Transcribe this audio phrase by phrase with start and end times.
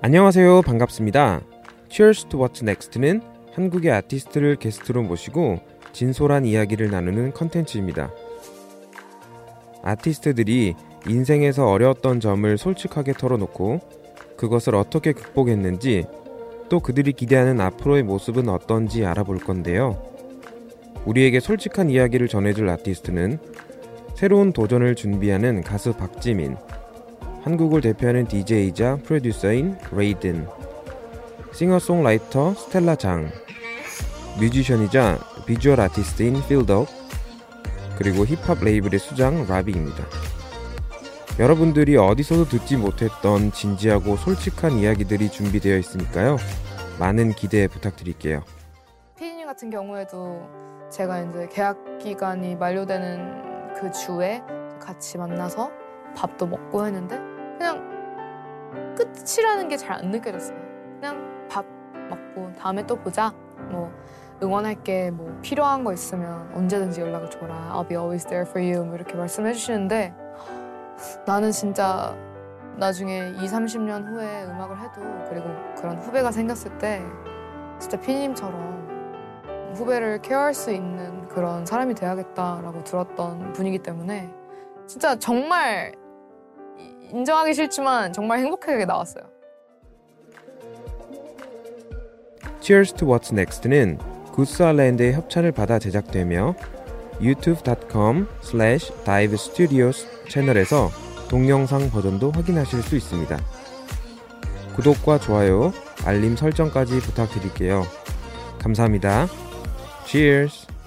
[0.00, 0.62] 안녕하세요.
[0.62, 1.40] 반갑습니다.
[1.88, 3.20] Cheers to What's Next는
[3.52, 5.58] 한국의 아티스트를 게스트로 모시고
[5.92, 8.12] 진솔한 이야기를 나누는 컨텐츠입니다.
[9.82, 10.76] 아티스트들이
[11.08, 13.80] 인생에서 어려웠던 점을 솔직하게 털어놓고
[14.36, 16.04] 그것을 어떻게 극복했는지
[16.68, 20.00] 또 그들이 기대하는 앞으로의 모습은 어떤지 알아볼 건데요.
[21.06, 23.40] 우리에게 솔직한 이야기를 전해줄 아티스트는
[24.14, 26.56] 새로운 도전을 준비하는 가수 박지민,
[27.42, 30.46] 한국을 대표하는 DJ이자 프로듀서인 레이든,
[31.52, 33.30] 싱어송라이터 스텔라 장,
[34.38, 36.88] 뮤지션이자 비주얼 아티스트인 필덕,
[37.96, 40.04] 그리고 힙합 레이블의 수장 라비입니다.
[41.38, 46.36] 여러분들이 어디서도 듣지 못했던 진지하고 솔직한 이야기들이 준비되어 있으니까요.
[46.98, 48.42] 많은 기대 부탁드릴게요.
[49.16, 50.42] 피디님 같은 경우에도
[50.90, 54.42] 제가 이제 계약 기간이 만료되는 그 주에
[54.80, 55.70] 같이 만나서
[56.16, 57.27] 밥도 먹고 했는데
[57.58, 60.56] 그냥 끝이라는 게 잘 안 느껴졌어요.
[61.00, 61.64] 그냥 밥
[62.08, 63.32] 먹고 다음에 또 보자.
[63.70, 63.92] 뭐
[64.42, 65.10] 응원할게.
[65.10, 67.72] 뭐 필요한 거 있으면 언제든지 연락을 줘라.
[67.74, 68.84] I'll be always there for you.
[68.86, 70.14] 뭐 이렇게 말씀해 주시는데
[71.26, 72.16] 나는 진짜
[72.76, 77.02] 나중에 2, 30년 후에 음악을 해도 그리고 그런 후배가 생겼을 때
[77.78, 84.32] 진짜 피디님처럼 후배를 케어할 수 있는 그런 사람이 돼야겠다라고 들었던 분이기 때문에
[84.86, 86.07] 진짜 정말 이-
[87.12, 89.24] 인정하기 싫지만 정말 행복하게 나왔어요.
[92.60, 93.98] Cheers to What's Next는
[94.32, 96.54] 굿스알랜드의 협찬을 받아 제작되며
[97.20, 100.90] youtube.com slash dive studios 채널에서
[101.28, 103.38] 동영상 버전도 확인하실 수 있습니다.
[104.76, 105.72] 구독과 좋아요,
[106.04, 107.84] 알림 설정까지 부탁드릴게요.
[108.58, 109.26] 감사합니다.
[110.06, 110.77] Cheers!